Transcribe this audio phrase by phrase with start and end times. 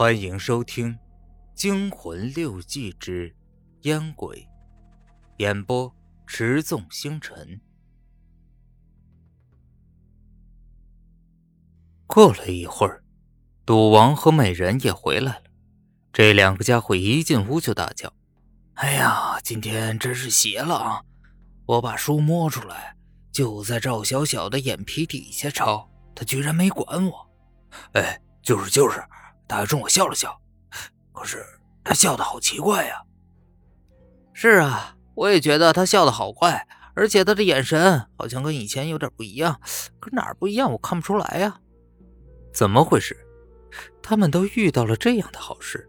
[0.00, 0.94] 欢迎收听
[1.56, 3.34] 《惊魂六记之
[3.80, 4.36] 烟鬼》，
[5.38, 5.92] 演播：
[6.24, 7.60] 持纵星辰。
[12.06, 13.02] 过了一会儿，
[13.66, 15.42] 赌王和美人也回来了。
[16.12, 18.12] 这两个家伙一进屋就大叫
[18.78, 21.02] ：“哎呀，今天真是邪了啊！
[21.66, 22.96] 我把书摸出来，
[23.32, 27.28] 就在赵小小的眼皮底下抄，他居然没管我。
[27.94, 29.02] 哎，就是就是。”
[29.48, 30.38] 他还冲我笑了笑，
[31.12, 31.44] 可是
[31.82, 33.02] 他笑的好奇怪呀。
[34.34, 39.58] 是啊，我也觉得他笑的好怪，而且他的眼神好像跟以前有点不一样。
[39.98, 41.58] 可哪儿不一样，我看不出来呀。
[42.52, 43.16] 怎么回事？
[44.02, 45.88] 他们都遇到了这样的好事，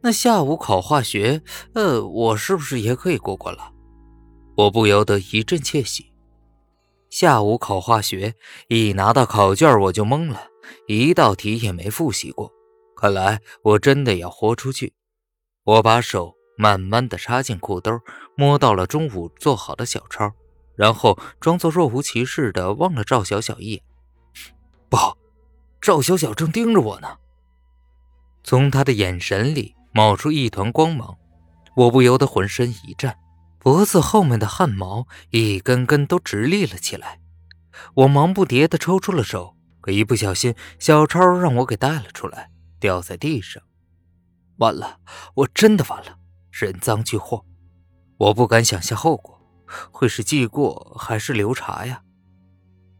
[0.00, 1.42] 那下午考化学，
[1.74, 3.72] 呃，我是不是也可以过关了？
[4.56, 6.12] 我不由得一阵窃喜。
[7.08, 8.34] 下午考化学，
[8.68, 10.48] 一拿到考卷我就懵了，
[10.86, 12.52] 一道题也没复习过。
[13.00, 14.92] 看来我真的要豁出去。
[15.64, 17.98] 我把手慢慢的插进裤兜，
[18.36, 20.30] 摸到了中午做好的小抄，
[20.76, 23.82] 然后装作若无其事的望了赵小小一眼。
[24.90, 25.16] 不好，
[25.80, 27.16] 赵小小正盯着我呢。
[28.44, 31.16] 从他的眼神里冒出一团光芒，
[31.76, 33.16] 我不由得浑身一颤，
[33.58, 37.18] 脖子后面的汗毛一根根都直立了起来。
[37.94, 42.50] 我忙不迭的抽出了手，可一不小心，小抄让我给带了出来。
[42.80, 43.62] 掉在地上，
[44.56, 44.98] 完了！
[45.34, 46.18] 我真的完了！
[46.50, 47.44] 人赃俱获，
[48.18, 49.40] 我不敢想象后果
[49.92, 52.02] 会是记过还是留查呀！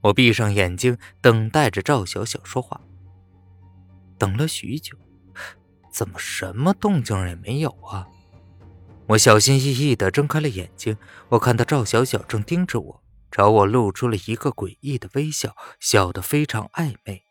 [0.02, 2.80] 我闭上眼睛，等待着赵小小说话。
[4.16, 4.96] 等了许久，
[5.90, 8.06] 怎么什么动静也没有啊？
[9.08, 10.96] 我小心翼翼地睁开了眼睛，
[11.30, 17.24] 我看到赵小小正盯着我，朝我露出了一个诡异的微笑，笑得非常暧昧，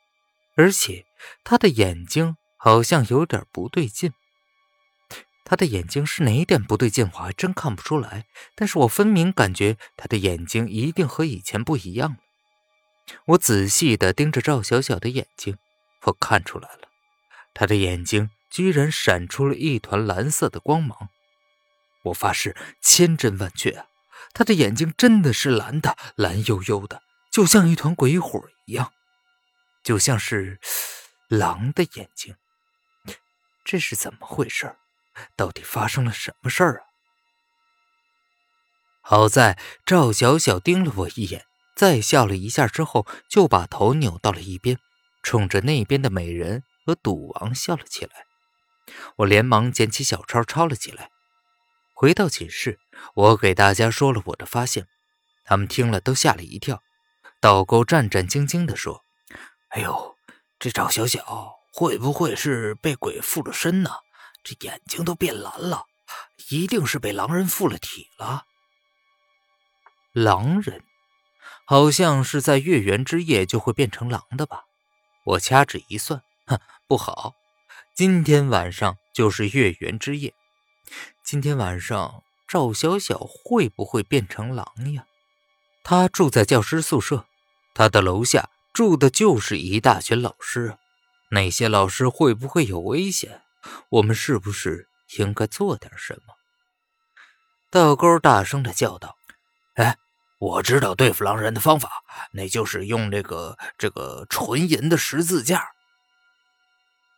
[0.58, 1.06] 而且
[1.46, 2.36] 他的眼睛。
[2.62, 4.12] 好像有点不对劲，
[5.46, 8.26] 他的眼睛是哪一点不对劲，我还真看不出来。
[8.54, 12.18] 但是我分明感觉他的眼睛一定和以前不一样了。
[13.28, 15.58] 我仔细的盯着赵小小的眼睛，
[16.04, 16.90] 我看出来了，
[17.54, 21.08] 他的眼睛居然闪出了一团蓝色的光芒。
[22.04, 23.86] 我发誓千真万确啊，
[24.34, 28.92] 他的眼睛真的是蓝的，蓝幽幽的，就像一团鬼火一样，
[29.82, 30.60] 就像是
[31.30, 32.36] 狼的眼睛。
[33.72, 34.76] 这是怎么回事？
[35.36, 36.90] 到底发生了什么事儿啊？
[39.04, 44.80] 好在赵小小盯了我一眼，再笑了一下之后，就把头扭到了一边，
[45.22, 48.26] 冲着那边的美人和赌王笑了起来。
[49.18, 51.12] 我连忙捡起小抄抄了起来。
[51.94, 52.80] 回到寝室，
[53.14, 54.88] 我给大家说了我的发现，
[55.46, 56.82] 他们听了都吓了一跳。
[57.40, 59.06] 倒钩战战兢兢地说
[59.70, 60.16] ：“哎呦，
[60.58, 63.92] 这赵小小……”会不会是被鬼附了身呢？
[64.44, 65.86] 这眼睛都变蓝了，
[66.50, 68.46] 一定是被狼人附了体了。
[70.14, 70.84] 狼人，
[71.66, 74.64] 好像是在月圆之夜就会变成狼的吧？
[75.26, 77.36] 我掐指一算，哼，不好，
[77.94, 80.34] 今天晚上就是月圆之夜。
[81.24, 85.06] 今天晚上赵小小会不会变成狼呀？
[85.84, 87.28] 他住在教师宿舍，
[87.76, 90.79] 他的楼下住的就是一大群老师啊。
[91.30, 93.42] 那些老师会不会有危险？
[93.90, 96.34] 我们是不是应该做点什么？
[97.70, 99.16] 道钩大声的叫道
[99.76, 99.98] ：“哎，
[100.40, 105.72] 我知道对付狼人的方法，那就是用这个这个纯银的十字架。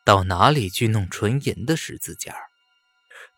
[0.04, 2.36] 到哪里去弄纯银的十字架？”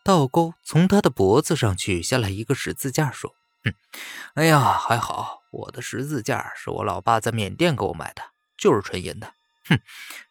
[0.02, 3.74] 道钩从他的脖子上取下来一个十字架，说：“哼，
[4.34, 8.22] 哎呀，还好，我的十字架是我老爸在缅甸给我买的，
[8.56, 9.34] 就是纯银的。”
[9.68, 9.80] 哼，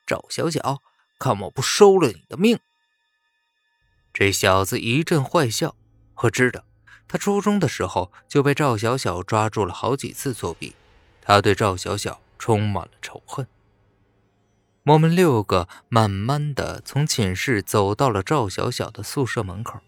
[0.05, 0.81] 赵小小，
[1.19, 2.59] 看我不收了你的命！
[4.13, 5.75] 这小子一阵坏笑。
[6.17, 6.63] 我知道，
[7.07, 10.75] 他初中的时候就被赵小小抓住了好几次作弊，
[11.21, 13.47] 他对赵小小充满了仇恨。
[14.85, 19.79] 我们六个慢慢的从寝室走到了赵小小的宿舍门口。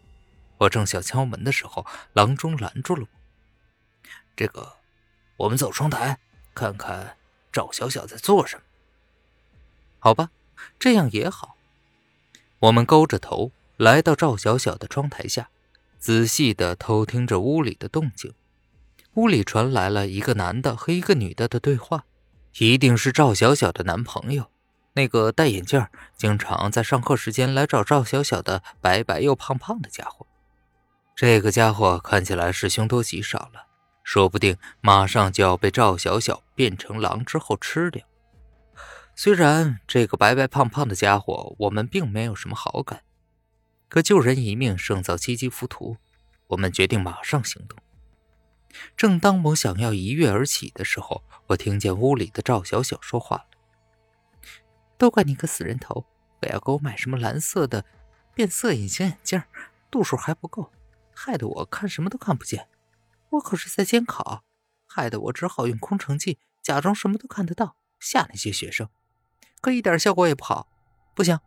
[0.60, 3.08] 我正想敲门的时候，郎中拦住了我
[4.36, 4.78] ：“这个，
[5.36, 6.18] 我们走窗台
[6.54, 7.18] 看看
[7.52, 8.64] 赵小小在做什么。”
[10.06, 10.30] 好吧，
[10.78, 11.56] 这样也好。
[12.60, 15.50] 我们勾着头来到赵小小的窗台下，
[15.98, 18.32] 仔细的偷听着屋里的动静。
[19.16, 22.06] 屋里传来了一个男的和一个女的的对话，
[22.60, 24.52] 一定是赵小小的男朋友，
[24.94, 25.84] 那个戴眼镜、
[26.16, 30.28] 经常在上课时间来找赵小小的白白又胖胖的家伙。
[31.16, 33.66] 这个家伙看起来是凶多吉少了，
[34.04, 38.06] 说不定马上就要被赵小小变成狼之后吃掉。
[39.18, 43.04] 虽然这个白白胖胖的家伙我们并没有什么好感，
[43.88, 45.96] 可救人一命胜造七级浮屠，
[46.48, 47.80] 我们决定马上行动。
[48.98, 53.46] 正当我想要一跃而起的时候，我听见屋里的赵小小说话了
[55.00, 56.06] ：“都怪你个死人头，
[56.42, 57.86] 非要给我买什么蓝色的
[58.34, 59.42] 变色隐形眼镜，
[59.90, 60.74] 度数还不够，
[61.14, 62.68] 害得我看什么都看不见。
[63.30, 64.44] 我可是在监考，
[64.86, 68.90] 害得我只好用空城计假装什么都看得到，吓那些学生。”
[69.66, 70.68] 可一点效果也不好，
[71.16, 71.40] 不行，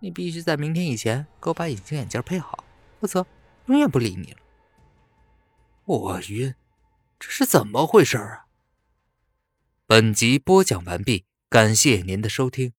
[0.00, 2.64] 你必须在明天以前给我把隐形眼镜配好，
[3.00, 3.24] 否则
[3.66, 4.38] 永远不理你了。
[5.84, 6.56] 我晕，
[7.20, 8.46] 这是怎么回事啊？
[9.86, 12.72] 本集播讲完毕，感谢您的收听。